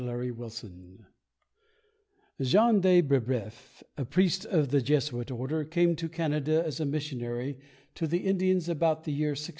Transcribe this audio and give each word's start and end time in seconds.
JEAN 0.01 0.07
DE 0.07 0.31
BREBOEUF 0.31 1.05
Jean 2.41 2.81
de 2.81 3.01
Breboeuf, 3.03 3.83
a 3.95 4.03
priest 4.03 4.45
of 4.45 4.69
the 4.69 4.81
Jesuit 4.81 5.29
Order, 5.29 5.63
came 5.63 5.95
to 5.97 6.09
Canada 6.09 6.63
as 6.65 6.79
a 6.79 6.85
missionary 6.85 7.59
to 7.93 8.07
the 8.07 8.25
Indians 8.25 8.67
about 8.67 9.03
the 9.03 9.11
year 9.11 9.33
1625. 9.37 9.49